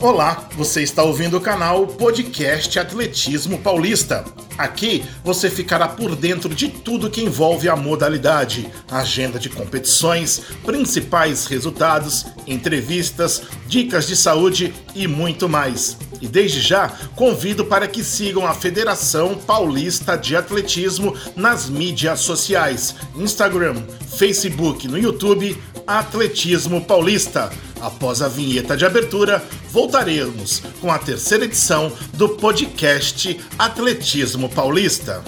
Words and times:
Olá, 0.00 0.48
você 0.52 0.80
está 0.80 1.02
ouvindo 1.02 1.38
o 1.38 1.40
canal 1.40 1.84
Podcast 1.84 2.78
Atletismo 2.78 3.58
Paulista. 3.58 4.24
Aqui 4.56 5.04
você 5.24 5.50
ficará 5.50 5.88
por 5.88 6.14
dentro 6.14 6.54
de 6.54 6.68
tudo 6.68 7.10
que 7.10 7.20
envolve 7.20 7.68
a 7.68 7.74
modalidade, 7.74 8.68
agenda 8.88 9.40
de 9.40 9.48
competições, 9.48 10.40
principais 10.64 11.46
resultados, 11.46 12.26
entrevistas, 12.46 13.42
dicas 13.66 14.06
de 14.06 14.14
saúde 14.14 14.72
e 14.94 15.08
muito 15.08 15.48
mais. 15.48 15.96
E 16.20 16.28
desde 16.28 16.60
já 16.60 16.92
convido 17.16 17.64
para 17.64 17.88
que 17.88 18.04
sigam 18.04 18.46
a 18.46 18.54
Federação 18.54 19.34
Paulista 19.34 20.16
de 20.16 20.36
Atletismo 20.36 21.16
nas 21.34 21.68
mídias 21.68 22.20
sociais: 22.20 22.94
Instagram, 23.16 23.82
Facebook, 24.16 24.86
no 24.86 24.96
YouTube, 24.96 25.60
Atletismo 25.88 26.84
Paulista. 26.84 27.50
Após 27.80 28.20
a 28.20 28.28
vinheta 28.28 28.76
de 28.76 28.84
abertura, 28.84 29.42
voltaremos 29.70 30.62
com 30.80 30.90
a 30.90 30.98
terceira 30.98 31.44
edição 31.44 31.92
do 32.14 32.30
podcast 32.30 33.38
Atletismo 33.58 34.48
Paulista. 34.48 35.22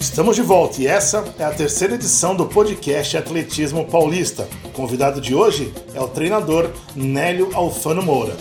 Estamos 0.00 0.34
de 0.34 0.42
volta 0.42 0.82
e 0.82 0.86
essa 0.86 1.24
é 1.38 1.44
a 1.44 1.50
terceira 1.50 1.94
edição 1.94 2.34
do 2.34 2.46
podcast 2.46 3.16
Atletismo 3.16 3.86
Paulista. 3.86 4.48
O 4.64 4.70
convidado 4.70 5.20
de 5.20 5.34
hoje 5.34 5.72
é 5.94 6.00
o 6.00 6.08
treinador 6.08 6.70
Nélio 6.96 7.50
Alfano 7.54 8.02
Moura. 8.02 8.36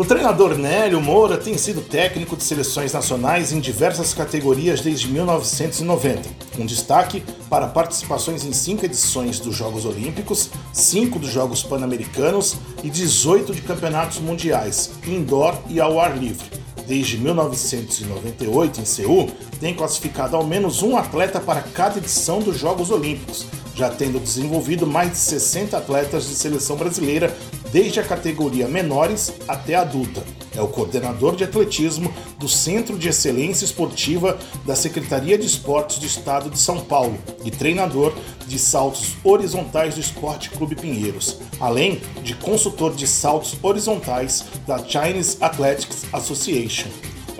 O 0.00 0.04
treinador 0.06 0.56
Nélio 0.56 0.98
Moura 0.98 1.36
tem 1.36 1.58
sido 1.58 1.82
técnico 1.82 2.34
de 2.34 2.42
seleções 2.42 2.94
nacionais 2.94 3.52
em 3.52 3.60
diversas 3.60 4.14
categorias 4.14 4.80
desde 4.80 5.08
1990, 5.08 6.22
com 6.56 6.64
destaque 6.64 7.22
para 7.50 7.66
participações 7.66 8.42
em 8.46 8.52
cinco 8.54 8.86
edições 8.86 9.38
dos 9.38 9.54
Jogos 9.54 9.84
Olímpicos, 9.84 10.48
cinco 10.72 11.18
dos 11.18 11.28
Jogos 11.28 11.62
Pan-Americanos 11.62 12.56
e 12.82 12.88
18 12.88 13.54
de 13.54 13.60
campeonatos 13.60 14.20
mundiais, 14.20 14.90
indoor 15.06 15.54
e 15.68 15.78
ao 15.78 16.00
ar 16.00 16.16
livre. 16.16 16.46
Desde 16.86 17.18
1998, 17.18 18.80
em 18.80 18.86
Seul, 18.86 19.28
tem 19.60 19.74
classificado 19.74 20.34
ao 20.34 20.46
menos 20.46 20.82
um 20.82 20.96
atleta 20.96 21.38
para 21.38 21.60
cada 21.60 21.98
edição 21.98 22.40
dos 22.40 22.58
Jogos 22.58 22.90
Olímpicos, 22.90 23.44
já 23.80 23.88
tendo 23.88 24.20
desenvolvido 24.20 24.86
mais 24.86 25.12
de 25.12 25.16
60 25.16 25.74
atletas 25.74 26.28
de 26.28 26.34
seleção 26.34 26.76
brasileira 26.76 27.34
desde 27.72 27.98
a 27.98 28.02
categoria 28.02 28.68
menores 28.68 29.32
até 29.48 29.74
adulta. 29.74 30.22
É 30.54 30.60
o 30.60 30.68
coordenador 30.68 31.34
de 31.34 31.44
atletismo 31.44 32.12
do 32.38 32.46
Centro 32.46 32.98
de 32.98 33.08
Excelência 33.08 33.64
Esportiva 33.64 34.38
da 34.66 34.76
Secretaria 34.76 35.38
de 35.38 35.46
Esportes 35.46 35.98
do 35.98 36.04
Estado 36.04 36.50
de 36.50 36.58
São 36.58 36.80
Paulo 36.80 37.16
e 37.42 37.50
treinador 37.50 38.12
de 38.46 38.58
saltos 38.58 39.14
horizontais 39.24 39.94
do 39.94 40.00
Esporte 40.00 40.50
Clube 40.50 40.76
Pinheiros, 40.76 41.38
além 41.58 42.02
de 42.22 42.34
consultor 42.34 42.94
de 42.94 43.06
saltos 43.06 43.56
horizontais 43.62 44.44
da 44.66 44.76
Chinese 44.78 45.38
Athletics 45.40 46.04
Association 46.12 46.90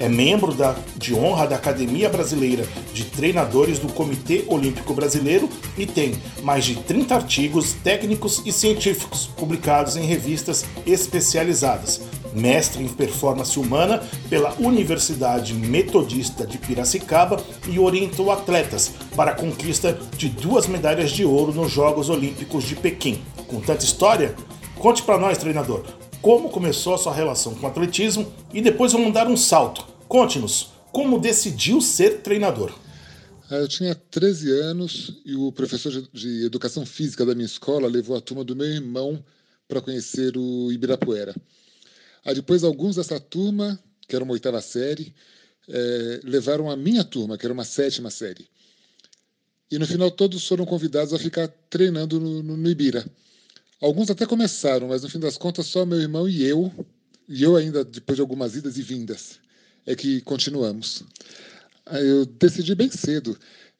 é 0.00 0.08
membro 0.08 0.54
da, 0.54 0.74
de 0.96 1.14
honra 1.14 1.46
da 1.46 1.56
Academia 1.56 2.08
Brasileira 2.08 2.66
de 2.92 3.04
Treinadores 3.04 3.78
do 3.78 3.92
Comitê 3.92 4.44
Olímpico 4.48 4.94
Brasileiro 4.94 5.48
e 5.76 5.84
tem 5.84 6.14
mais 6.42 6.64
de 6.64 6.76
30 6.76 7.14
artigos 7.14 7.74
técnicos 7.74 8.42
e 8.46 8.50
científicos 8.50 9.26
publicados 9.36 9.96
em 9.96 10.04
revistas 10.04 10.64
especializadas. 10.86 12.00
Mestre 12.32 12.82
em 12.82 12.88
performance 12.88 13.58
humana 13.58 14.02
pela 14.30 14.54
Universidade 14.58 15.52
Metodista 15.52 16.46
de 16.46 16.56
Piracicaba 16.56 17.42
e 17.68 17.78
orientou 17.78 18.30
atletas 18.30 18.92
para 19.14 19.32
a 19.32 19.34
conquista 19.34 19.98
de 20.16 20.28
duas 20.28 20.66
medalhas 20.66 21.10
de 21.10 21.24
ouro 21.24 21.52
nos 21.52 21.70
Jogos 21.70 22.08
Olímpicos 22.08 22.64
de 22.64 22.74
Pequim. 22.74 23.20
Com 23.48 23.60
tanta 23.60 23.84
história, 23.84 24.34
conte 24.78 25.02
para 25.02 25.18
nós, 25.18 25.36
treinador, 25.38 25.82
como 26.22 26.48
começou 26.48 26.94
a 26.94 26.98
sua 26.98 27.12
relação 27.12 27.52
com 27.54 27.66
o 27.66 27.68
atletismo 27.68 28.26
e 28.54 28.62
depois 28.62 28.92
vamos 28.92 29.12
dar 29.12 29.26
um 29.26 29.36
salto. 29.36 29.89
Conte-nos, 30.10 30.72
como 30.90 31.20
decidiu 31.20 31.80
ser 31.80 32.20
treinador? 32.20 32.76
Ah, 33.48 33.58
eu 33.58 33.68
tinha 33.68 33.94
13 33.94 34.50
anos 34.50 35.22
e 35.24 35.36
o 35.36 35.52
professor 35.52 35.92
de 36.12 36.44
educação 36.44 36.84
física 36.84 37.24
da 37.24 37.32
minha 37.32 37.46
escola 37.46 37.86
levou 37.86 38.16
a 38.16 38.20
turma 38.20 38.42
do 38.42 38.56
meu 38.56 38.66
irmão 38.66 39.24
para 39.68 39.80
conhecer 39.80 40.36
o 40.36 40.72
Ibirapuera. 40.72 41.32
Aí 42.24 42.34
depois 42.34 42.64
alguns 42.64 42.96
dessa 42.96 43.20
turma, 43.20 43.78
que 44.08 44.16
era 44.16 44.24
uma 44.24 44.32
oitava 44.32 44.60
série, 44.60 45.14
é, 45.68 46.20
levaram 46.24 46.68
a 46.68 46.76
minha 46.76 47.04
turma, 47.04 47.38
que 47.38 47.46
era 47.46 47.54
uma 47.54 47.64
sétima 47.64 48.10
série. 48.10 48.48
E 49.70 49.78
no 49.78 49.86
final 49.86 50.10
todos 50.10 50.44
foram 50.44 50.66
convidados 50.66 51.14
a 51.14 51.20
ficar 51.20 51.46
treinando 51.70 52.18
no, 52.18 52.42
no, 52.42 52.56
no 52.56 52.68
Ibira. 52.68 53.06
Alguns 53.80 54.10
até 54.10 54.26
começaram, 54.26 54.88
mas 54.88 55.04
no 55.04 55.08
fim 55.08 55.20
das 55.20 55.36
contas 55.36 55.66
só 55.66 55.86
meu 55.86 56.00
irmão 56.00 56.28
e 56.28 56.42
eu, 56.42 56.72
e 57.28 57.44
eu 57.44 57.54
ainda 57.54 57.84
depois 57.84 58.16
de 58.16 58.22
algumas 58.22 58.56
idas 58.56 58.76
e 58.76 58.82
vindas, 58.82 59.38
é 59.86 59.94
que 59.94 60.20
continuamos. 60.22 61.02
Eu 61.90 62.26
decidi 62.26 62.74
bem 62.74 62.90
cedo. 62.90 63.36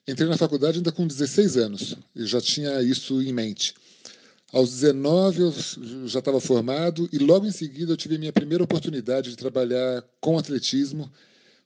Entrei 0.06 0.28
na 0.28 0.36
faculdade 0.36 0.78
ainda 0.78 0.90
com 0.90 1.06
16 1.06 1.56
anos, 1.56 1.96
e 2.16 2.26
já 2.26 2.40
tinha 2.40 2.82
isso 2.82 3.22
em 3.22 3.32
mente. 3.32 3.74
Aos 4.52 4.70
19 4.70 5.42
eu 5.42 5.54
já 6.06 6.18
estava 6.18 6.40
formado 6.40 7.08
e 7.12 7.18
logo 7.18 7.46
em 7.46 7.52
seguida 7.52 7.92
eu 7.92 7.96
tive 7.96 8.18
minha 8.18 8.32
primeira 8.32 8.64
oportunidade 8.64 9.30
de 9.30 9.36
trabalhar 9.36 10.02
com 10.20 10.36
atletismo, 10.36 11.08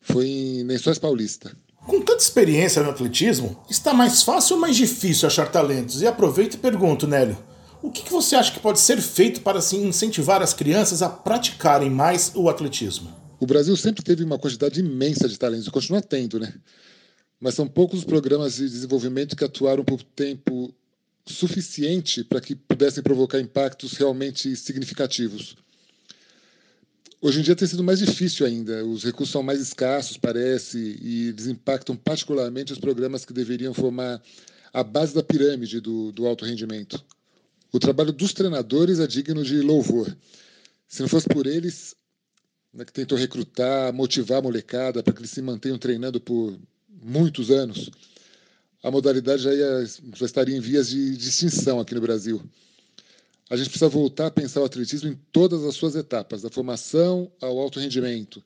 foi 0.03 0.27
em 0.27 0.62
Lençóis 0.65 0.99
Paulista. 0.99 1.56
Com 1.87 2.03
tanta 2.03 2.22
experiência 2.22 2.83
no 2.83 2.91
atletismo, 2.91 3.62
está 3.71 3.95
mais 3.95 4.22
fácil 4.22 4.56
ou 4.56 4.61
mais 4.61 4.77
difícil 4.77 5.27
achar 5.27 5.51
talentos? 5.51 6.03
E 6.03 6.06
aproveito 6.06 6.55
e 6.55 6.59
pergunto, 6.59 7.06
Nélio, 7.06 7.39
o 7.83 7.91
que, 7.91 8.11
você 8.11 8.37
acha 8.37 8.53
que 8.53 8.61
pode 8.61 8.81
ser 8.81 9.01
feito 9.01 9.41
para 9.43 9.59
assim, 9.59 9.87
incentivar 9.87 10.43
as 10.43 10.55
crianças 10.55 11.03
a 11.03 11.09
praticarem 11.09 11.91
mais 11.91 12.33
o 12.34 12.49
atletismo? 12.49 13.23
O 13.44 13.47
Brasil 13.47 13.77
sempre 13.77 14.03
teve 14.03 14.25
uma 14.25 14.38
quantidade 14.38 14.81
imensa 14.81 15.28
de 15.28 15.38
talentos, 15.38 15.66
e 15.66 15.71
continua 15.71 16.00
tendo, 16.00 16.41
né? 16.41 16.55
Mas 17.38 17.53
são 17.53 17.69
poucos 17.69 17.99
os 17.99 18.05
programas 18.06 18.55
de 18.55 18.66
desenvolvimento 18.66 19.37
que 19.37 19.44
atuaram 19.44 19.84
por 19.84 20.03
tempo 20.03 20.75
suficiente 21.27 22.25
para 22.25 22.41
que 22.41 22.54
pudessem 22.54 23.03
provocar 23.03 23.38
impactos 23.38 23.93
realmente 23.99 24.56
significativos. 24.56 25.56
Hoje 27.21 27.41
em 27.41 27.43
dia 27.43 27.54
tem 27.54 27.69
sido 27.69 27.84
mais 27.84 27.99
difícil 27.99 28.47
ainda. 28.47 28.83
Os 28.83 29.04
recursos 29.04 29.31
são 29.31 29.43
mais 29.43 29.60
escassos, 29.60 30.16
parece, 30.16 30.99
e 31.03 31.28
eles 31.28 31.47
impactam 31.47 31.94
particularmente 31.94 32.72
os 32.72 32.78
programas 32.78 33.27
que 33.27 33.34
deveriam 33.34 33.75
formar 33.75 34.22
a 34.72 34.83
base 34.83 35.15
da 35.15 35.22
pirâmide 35.22 35.83
do, 35.83 36.10
do 36.12 36.27
alto 36.27 36.47
rendimento. 36.47 37.04
O 37.71 37.78
trabalho 37.78 38.10
dos 38.10 38.33
treinadores 38.33 39.00
é 39.00 39.06
digno 39.06 39.44
de 39.44 39.60
louvor. 39.60 40.16
Se 40.88 41.03
não 41.03 41.09
fosse 41.09 41.28
por 41.28 41.47
eles, 41.47 41.94
né, 42.74 42.84
que 42.84 42.92
tentou 42.92 43.16
recrutar, 43.16 43.92
motivar 43.92 44.38
a 44.38 44.42
molecada 44.42 45.02
para 45.02 45.12
que 45.12 45.20
eles 45.20 45.30
se 45.30 45.40
mantenham 45.40 45.78
treinando 45.78 46.20
por 46.20 46.58
muitos 47.02 47.50
anos, 47.50 47.90
a 48.82 48.90
modalidade 48.90 49.42
já, 49.42 49.54
ia, 49.54 49.84
já 50.14 50.26
estaria 50.26 50.56
em 50.56 50.60
vias 50.60 50.88
de, 50.88 51.16
de 51.16 51.28
extinção 51.28 51.80
aqui 51.80 51.94
no 51.94 52.00
Brasil. 52.00 52.42
A 53.48 53.56
gente 53.56 53.68
precisa 53.68 53.88
voltar 53.88 54.26
a 54.26 54.30
pensar 54.30 54.60
o 54.60 54.64
atletismo 54.64 55.08
em 55.08 55.18
todas 55.30 55.64
as 55.64 55.74
suas 55.74 55.94
etapas, 55.94 56.42
da 56.42 56.50
formação 56.50 57.30
ao 57.40 57.58
alto 57.58 57.78
rendimento, 57.78 58.42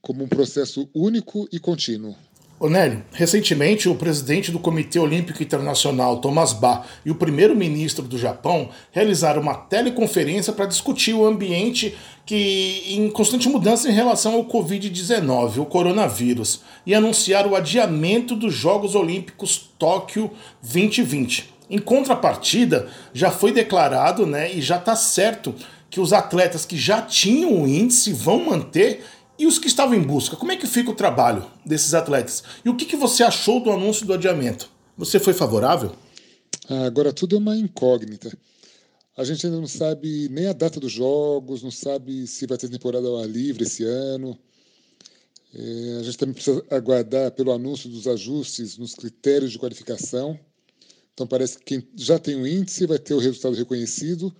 como 0.00 0.24
um 0.24 0.28
processo 0.28 0.88
único 0.94 1.48
e 1.52 1.58
contínuo. 1.58 2.16
Onélio, 2.58 3.04
recentemente 3.12 3.86
o 3.86 3.94
presidente 3.94 4.50
do 4.50 4.58
Comitê 4.58 4.98
Olímpico 4.98 5.42
Internacional, 5.42 6.22
Thomas 6.22 6.54
Bach, 6.54 6.86
e 7.04 7.10
o 7.10 7.14
primeiro-ministro 7.14 8.06
do 8.06 8.16
Japão 8.16 8.70
realizaram 8.90 9.42
uma 9.42 9.54
teleconferência 9.54 10.54
para 10.54 10.64
discutir 10.64 11.12
o 11.12 11.26
ambiente 11.26 11.94
que 12.24 12.82
em 12.88 13.10
constante 13.10 13.46
mudança 13.46 13.90
em 13.90 13.92
relação 13.92 14.34
ao 14.34 14.46
Covid-19, 14.46 15.58
o 15.58 15.66
coronavírus, 15.66 16.62
e 16.86 16.94
anunciar 16.94 17.46
o 17.46 17.54
adiamento 17.54 18.34
dos 18.34 18.54
Jogos 18.54 18.94
Olímpicos 18.94 19.70
Tóquio 19.78 20.30
2020. 20.62 21.52
Em 21.68 21.78
contrapartida, 21.78 22.88
já 23.12 23.30
foi 23.30 23.52
declarado, 23.52 24.24
né, 24.24 24.50
e 24.50 24.62
já 24.62 24.76
está 24.78 24.96
certo 24.96 25.54
que 25.90 26.00
os 26.00 26.12
atletas 26.12 26.64
que 26.64 26.76
já 26.76 27.00
tinham 27.02 27.62
o 27.62 27.68
índice 27.68 28.12
vão 28.12 28.44
manter 28.44 29.04
e 29.38 29.46
os 29.46 29.58
que 29.58 29.66
estavam 29.66 29.94
em 29.94 30.02
busca, 30.02 30.36
como 30.36 30.52
é 30.52 30.56
que 30.56 30.66
fica 30.66 30.90
o 30.90 30.94
trabalho 30.94 31.44
desses 31.64 31.94
atletas? 31.94 32.42
E 32.64 32.68
o 32.68 32.76
que, 32.76 32.84
que 32.84 32.96
você 32.96 33.22
achou 33.22 33.60
do 33.60 33.70
anúncio 33.70 34.06
do 34.06 34.14
adiamento? 34.14 34.70
Você 34.96 35.20
foi 35.20 35.34
favorável? 35.34 35.94
Ah, 36.68 36.84
agora 36.84 37.12
tudo 37.12 37.36
é 37.36 37.38
uma 37.38 37.56
incógnita. 37.56 38.36
A 39.16 39.24
gente 39.24 39.46
ainda 39.46 39.58
não 39.58 39.66
sabe 39.66 40.28
nem 40.30 40.46
a 40.46 40.52
data 40.52 40.80
dos 40.80 40.92
jogos, 40.92 41.62
não 41.62 41.70
sabe 41.70 42.26
se 42.26 42.46
vai 42.46 42.58
ter 42.58 42.68
temporada 42.68 43.06
ao 43.06 43.18
ar 43.18 43.28
livre 43.28 43.64
esse 43.64 43.84
ano. 43.84 44.38
É, 45.54 45.98
a 46.00 46.02
gente 46.02 46.18
também 46.18 46.34
precisa 46.34 46.62
aguardar 46.70 47.30
pelo 47.30 47.52
anúncio 47.52 47.88
dos 47.88 48.06
ajustes 48.06 48.76
nos 48.76 48.94
critérios 48.94 49.52
de 49.52 49.58
qualificação. 49.58 50.38
Então 51.14 51.26
parece 51.26 51.58
que 51.58 51.64
quem 51.64 51.88
já 51.94 52.18
tem 52.18 52.36
o 52.36 52.46
índice 52.46 52.86
vai 52.86 52.98
ter 52.98 53.14
o 53.14 53.18
resultado 53.18 53.54
reconhecido, 53.54 54.34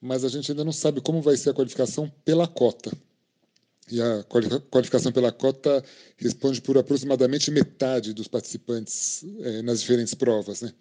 mas 0.00 0.24
a 0.24 0.28
gente 0.28 0.50
ainda 0.50 0.64
não 0.64 0.72
sabe 0.72 1.00
como 1.00 1.22
vai 1.22 1.36
ser 1.38 1.50
a 1.50 1.54
qualificação 1.54 2.12
pela 2.22 2.46
cota. 2.46 2.92
E 3.90 4.00
a 4.00 4.24
qualificação 4.70 5.10
pela 5.12 5.32
cota 5.32 5.84
responde 6.16 6.60
por 6.60 6.78
aproximadamente 6.78 7.50
metade 7.50 8.12
dos 8.12 8.28
participantes 8.28 9.24
é, 9.40 9.62
nas 9.62 9.80
diferentes 9.80 10.14
provas. 10.14 10.62
Né? 10.62 10.72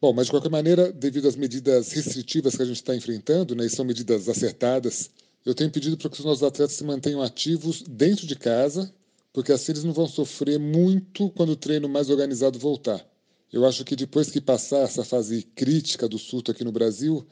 Bom, 0.00 0.12
mas 0.12 0.26
de 0.26 0.32
qualquer 0.32 0.50
maneira, 0.50 0.90
devido 0.90 1.28
às 1.28 1.36
medidas 1.36 1.92
restritivas 1.92 2.56
que 2.56 2.62
a 2.62 2.66
gente 2.66 2.76
está 2.76 2.96
enfrentando, 2.96 3.54
né, 3.54 3.66
e 3.66 3.70
são 3.70 3.84
medidas 3.84 4.28
acertadas, 4.28 5.10
eu 5.44 5.54
tenho 5.54 5.70
pedido 5.70 5.96
para 5.96 6.10
que 6.10 6.18
os 6.18 6.24
nossos 6.24 6.42
atletas 6.42 6.76
se 6.76 6.84
mantenham 6.84 7.22
ativos 7.22 7.82
dentro 7.82 8.26
de 8.26 8.34
casa, 8.34 8.92
porque 9.32 9.52
assim 9.52 9.72
eles 9.72 9.84
não 9.84 9.92
vão 9.92 10.08
sofrer 10.08 10.58
muito 10.58 11.30
quando 11.30 11.50
o 11.50 11.56
treino 11.56 11.88
mais 11.88 12.10
organizado 12.10 12.58
voltar. 12.58 13.06
Eu 13.52 13.66
acho 13.66 13.84
que 13.84 13.96
depois 13.96 14.30
que 14.30 14.40
passar 14.40 14.82
essa 14.82 15.04
fase 15.04 15.42
crítica 15.54 16.08
do 16.08 16.18
surto 16.18 16.50
aqui 16.50 16.64
no 16.64 16.72
Brasil, 16.72 17.26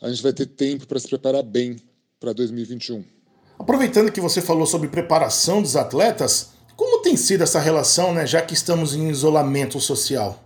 a 0.00 0.08
gente 0.08 0.22
vai 0.22 0.32
ter 0.32 0.46
tempo 0.46 0.86
para 0.86 0.98
se 0.98 1.08
preparar 1.08 1.42
bem 1.42 1.76
para 2.18 2.32
2021. 2.32 3.19
Aproveitando 3.60 4.10
que 4.10 4.22
você 4.22 4.40
falou 4.40 4.66
sobre 4.66 4.88
preparação 4.88 5.60
dos 5.60 5.76
atletas, 5.76 6.52
como 6.74 7.02
tem 7.02 7.14
sido 7.14 7.42
essa 7.42 7.60
relação, 7.60 8.14
né, 8.14 8.26
já 8.26 8.40
que 8.40 8.54
estamos 8.54 8.94
em 8.94 9.10
isolamento 9.10 9.78
social? 9.78 10.42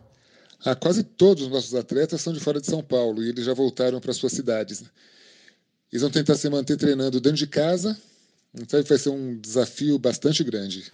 Ah, 0.65 0.75
quase 0.75 1.05
todos 1.05 1.45
os 1.45 1.49
nossos 1.49 1.77
atletas 1.77 2.21
são 2.21 2.33
de 2.33 2.41
fora 2.41 2.61
de 2.61 2.67
São 2.67 2.83
Paulo 2.83 3.23
e 3.23 3.29
eles 3.29 3.45
já 3.45 3.55
voltaram 3.55 4.01
para 4.01 4.13
suas 4.13 4.33
cidades. 4.33 4.81
Né? 4.81 4.89
Eles 5.93 6.03
vão 6.03 6.11
tentar 6.11 6.35
se 6.35 6.51
manter 6.51 6.77
treinando 6.77 7.21
dentro 7.21 7.39
de 7.39 7.47
casa, 7.47 7.97
então 8.53 8.83
vai 8.83 8.99
ser 8.99 9.11
um 9.11 9.39
desafio 9.39 9.97
bastante 9.97 10.43
grande. 10.43 10.93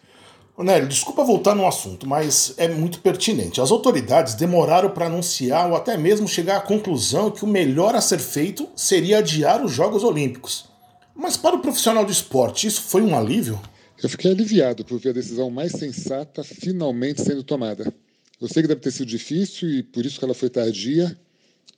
Nélio, 0.59 0.89
desculpa 0.89 1.25
voltar 1.25 1.55
no 1.55 1.67
assunto, 1.67 2.07
mas 2.07 2.53
é 2.59 2.69
muito 2.69 3.01
pertinente. 3.01 3.63
As 3.63 3.71
autoridades 3.71 4.35
demoraram 4.35 4.91
para 4.91 5.07
anunciar 5.07 5.71
ou 5.71 5.75
até 5.75 5.97
mesmo 5.97 6.29
chegar 6.29 6.59
à 6.59 6.61
conclusão 6.61 7.31
que 7.31 7.47
o 7.47 7.49
melhor 7.49 7.95
a 7.95 8.01
ser 8.03 8.19
feito 8.19 8.69
seria 8.77 9.21
adiar 9.21 9.65
os 9.65 9.73
Jogos 9.73 10.05
Olímpicos. 10.05 10.69
Mas 11.21 11.37
para 11.37 11.55
o 11.55 11.61
profissional 11.61 12.03
do 12.03 12.11
esporte, 12.11 12.67
isso 12.67 12.81
foi 12.81 13.03
um 13.03 13.15
alívio? 13.15 13.61
Eu 14.03 14.09
fiquei 14.09 14.31
aliviado 14.31 14.87
por 14.87 14.99
ver 14.99 15.11
a 15.11 15.13
decisão 15.13 15.51
mais 15.51 15.73
sensata 15.73 16.43
finalmente 16.43 17.21
sendo 17.21 17.43
tomada. 17.43 17.93
Eu 18.41 18.49
sei 18.49 18.63
que 18.63 18.69
deve 18.69 18.81
ter 18.81 18.91
sido 18.91 19.07
difícil 19.07 19.69
e 19.69 19.83
por 19.83 20.07
isso 20.07 20.19
que 20.19 20.25
ela 20.25 20.33
foi 20.33 20.49
tardia, 20.49 21.15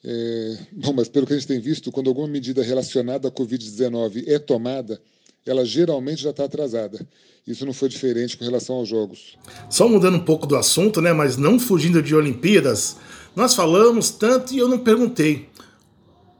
é, 0.05 0.59
bom, 0.71 0.93
mas 0.93 1.09
pelo 1.09 1.27
que 1.27 1.33
a 1.33 1.37
gente 1.37 1.49
tem 1.49 1.59
visto, 1.59 1.91
quando 1.91 2.07
alguma 2.07 2.29
medida 2.29 2.63
relacionada 2.63 3.27
à 3.27 3.33
Covid-19 3.33 4.29
é 4.29 4.39
tomada, 4.39 5.03
ela 5.45 5.65
geralmente 5.65 6.23
já 6.23 6.31
está 6.31 6.45
atrasada. 6.45 7.05
Isso 7.45 7.67
não 7.67 7.73
foi 7.73 7.89
diferente 7.89 8.37
com 8.37 8.45
relação 8.45 8.77
aos 8.77 8.89
jogos. 8.89 9.37
Só 9.69 9.89
mudando 9.89 10.19
um 10.19 10.25
pouco 10.25 10.47
do 10.47 10.55
assunto, 10.55 11.01
né, 11.01 11.13
mas 11.13 11.37
não 11.37 11.59
fugindo 11.59 12.01
de 12.01 12.15
Olimpíadas, 12.15 12.97
nós 13.35 13.57
falamos 13.57 14.09
tanto 14.11 14.55
e 14.55 14.59
eu 14.59 14.69
não 14.69 14.79
perguntei. 14.79 15.49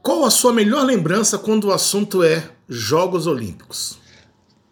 Qual 0.01 0.23
a 0.23 0.31
sua 0.31 0.53
melhor 0.53 0.85
lembrança 0.85 1.37
quando 1.37 1.65
o 1.65 1.73
assunto 1.73 2.23
é 2.23 2.52
Jogos 2.67 3.27
Olímpicos? 3.27 3.99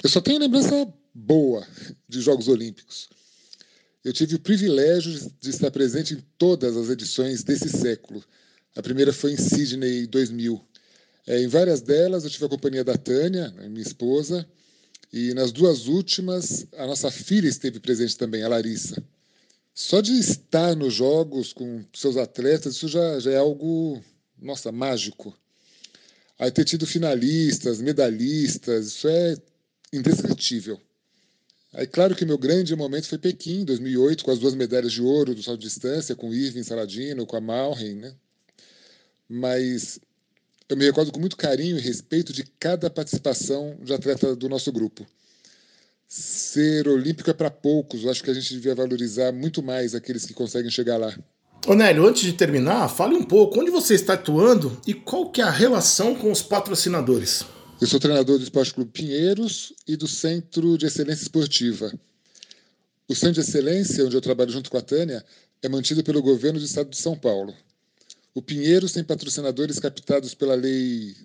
Eu 0.04 0.10
só 0.10 0.22
tenho 0.22 0.40
lembrança 0.40 0.92
boa 1.14 1.66
de 2.08 2.22
Jogos 2.22 2.48
Olímpicos. 2.48 3.10
Eu 4.04 4.14
tive 4.14 4.36
o 4.36 4.40
privilégio 4.40 5.32
de 5.40 5.50
estar 5.50 5.70
presente 5.70 6.16
em 6.16 6.24
todas 6.38 6.76
as 6.76 6.90
edições 6.90 7.44
desse 7.44 7.70
século 7.70 8.24
a 8.76 8.82
primeira 8.82 9.12
foi 9.12 9.34
em 9.34 9.38
Sydney 9.38 10.08
2000. 10.08 10.62
É, 11.28 11.42
em 11.42 11.48
várias 11.48 11.82
delas 11.82 12.24
eu 12.24 12.30
tive 12.30 12.46
a 12.46 12.50
companhia 12.50 12.84
da 12.84 12.98
Tânia, 12.98 13.50
né, 13.52 13.68
minha 13.68 13.82
esposa, 13.82 14.48
e 15.12 15.34
nas 15.34 15.52
duas 15.52 15.88
últimas 15.88 16.66
a 16.78 16.88
nossa 16.88 17.12
filha 17.12 17.48
esteve 17.48 17.80
presente 17.80 18.18
também, 18.18 18.44
a 18.44 18.48
Larissa. 18.48 19.04
Só 19.74 20.02
de 20.02 20.18
estar 20.18 20.76
nos 20.76 20.94
jogos 20.94 21.54
com 21.54 21.84
seus 21.94 22.18
atletas, 22.18 22.76
isso 22.76 22.88
já, 22.88 23.20
já 23.20 23.32
é 23.32 23.38
algo, 23.38 24.02
nossa, 24.42 24.72
mágico. 24.72 25.38
Aí 26.42 26.50
ter 26.50 26.66
tido 26.66 26.88
finalistas, 26.88 27.80
medalhistas, 27.80 28.88
isso 28.88 29.08
é 29.08 29.38
indescritível. 29.94 30.82
Aí, 31.72 31.86
claro 31.86 32.16
que 32.16 32.26
meu 32.26 32.36
grande 32.36 32.76
momento 32.76 33.08
foi 33.08 33.20
Pequim, 33.20 33.64
2008, 33.64 34.26
com 34.26 34.32
as 34.32 34.40
duas 34.40 34.56
medalhas 34.56 34.92
de 34.92 35.04
ouro 35.04 35.36
do 35.36 35.44
salto 35.44 35.60
de 35.60 35.68
distância, 35.68 36.16
com 36.16 36.30
o 36.30 36.34
Irving 36.34 36.64
Saladino, 36.64 37.28
com 37.28 37.38
a 37.38 37.40
Malren, 37.40 37.94
né? 37.94 38.16
mas 39.30 40.00
eu 40.68 40.76
me 40.76 40.84
recordo 40.84 41.12
com 41.12 41.20
muito 41.20 41.38
carinho 41.38 41.78
e 41.78 41.80
respeito 41.80 42.34
de 42.34 42.44
cada 42.60 42.90
participação 42.90 43.78
de 43.80 43.94
atleta 43.94 44.36
do 44.36 44.50
nosso 44.50 44.72
grupo. 44.72 45.06
Ser 46.08 46.88
olímpico 46.88 47.30
é 47.30 47.34
para 47.34 47.52
poucos, 47.52 48.04
eu 48.04 48.10
acho 48.10 48.24
que 48.24 48.32
a 48.32 48.34
gente 48.34 48.52
devia 48.52 48.74
valorizar 48.74 49.32
muito 49.32 49.62
mais 49.62 49.94
aqueles 49.94 50.26
que 50.26 50.34
conseguem 50.34 50.72
chegar 50.72 50.98
lá. 50.98 51.16
Ô 51.68 51.76
Nélio, 51.76 52.08
antes 52.08 52.24
de 52.24 52.34
terminar, 52.34 52.90
fale 52.90 53.14
um 53.14 53.24
pouco 53.24 53.62
onde 53.62 53.70
você 53.70 53.94
está 53.94 54.14
atuando 54.14 54.82
e 54.88 54.96
qual 54.96 55.30
que 55.30 55.42
é 55.42 55.44
a 55.44 55.52
relação 55.52 56.16
com 56.16 56.32
os 56.32 56.42
patrocinadores. 56.42 57.46
Eu 57.80 57.86
sou 57.86 58.00
treinador 58.00 58.40
do 58.40 58.44
Esporte 58.44 58.74
Clube 58.74 58.90
Pinheiros 58.90 59.72
e 59.88 59.96
do 59.96 60.08
Centro 60.08 60.76
de 60.76 60.88
Excelência 60.88 61.22
Esportiva. 61.22 61.94
O 63.08 63.14
Centro 63.14 63.44
de 63.44 63.48
Excelência, 63.48 64.04
onde 64.04 64.16
eu 64.16 64.22
trabalho 64.22 64.50
junto 64.50 64.72
com 64.72 64.78
a 64.78 64.82
Tânia, 64.82 65.24
é 65.62 65.70
mantido 65.70 66.04
pelo 66.04 66.20
governo 66.20 66.58
do 66.58 66.66
estado 66.66 66.90
de 66.90 66.98
São 66.98 67.16
Paulo. 67.16 67.54
O 68.34 68.42
Pinheiros 68.42 68.94
tem 68.94 69.04
patrocinadores 69.04 69.78
captados 69.78 70.34
pela 70.34 70.56
lei 70.56 71.16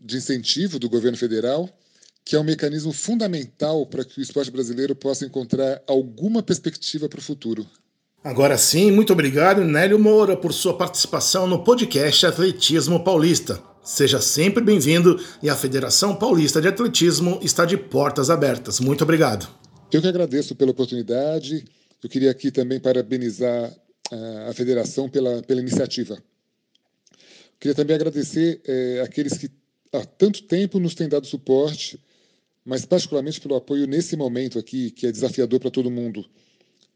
de 0.00 0.16
incentivo 0.16 0.78
do 0.78 0.88
governo 0.88 1.18
federal, 1.18 1.68
que 2.24 2.34
é 2.34 2.40
um 2.40 2.44
mecanismo 2.44 2.92
fundamental 2.92 3.84
para 3.84 4.06
que 4.06 4.20
o 4.20 4.22
esporte 4.22 4.50
brasileiro 4.50 4.96
possa 4.96 5.26
encontrar 5.26 5.82
alguma 5.86 6.42
perspectiva 6.42 7.10
para 7.10 7.18
o 7.18 7.22
futuro. 7.22 7.68
Agora 8.24 8.56
sim, 8.56 8.92
muito 8.92 9.12
obrigado, 9.12 9.64
Nélio 9.64 9.98
Moura, 9.98 10.36
por 10.36 10.52
sua 10.52 10.76
participação 10.78 11.44
no 11.44 11.64
podcast 11.64 12.24
Atletismo 12.24 13.02
Paulista. 13.02 13.60
Seja 13.82 14.20
sempre 14.20 14.62
bem-vindo 14.62 15.20
e 15.42 15.50
a 15.50 15.56
Federação 15.56 16.14
Paulista 16.14 16.62
de 16.62 16.68
Atletismo 16.68 17.40
está 17.42 17.64
de 17.64 17.76
portas 17.76 18.30
abertas. 18.30 18.78
Muito 18.78 19.02
obrigado. 19.02 19.48
Eu 19.90 20.00
que 20.00 20.06
agradeço 20.06 20.54
pela 20.54 20.70
oportunidade. 20.70 21.64
Eu 22.00 22.08
queria 22.08 22.30
aqui 22.30 22.52
também 22.52 22.78
parabenizar 22.78 23.74
ah, 24.12 24.46
a 24.50 24.52
federação 24.54 25.08
pela, 25.08 25.42
pela 25.42 25.60
iniciativa. 25.60 26.16
Queria 27.58 27.74
também 27.74 27.96
agradecer 27.96 28.60
é, 28.64 29.02
aqueles 29.04 29.36
que 29.36 29.50
há 29.92 30.04
tanto 30.04 30.44
tempo 30.44 30.78
nos 30.78 30.94
têm 30.94 31.08
dado 31.08 31.26
suporte, 31.26 31.98
mas 32.64 32.84
particularmente 32.84 33.40
pelo 33.40 33.56
apoio 33.56 33.84
nesse 33.88 34.16
momento 34.16 34.60
aqui, 34.60 34.92
que 34.92 35.08
é 35.08 35.10
desafiador 35.10 35.58
para 35.58 35.72
todo 35.72 35.90
mundo. 35.90 36.24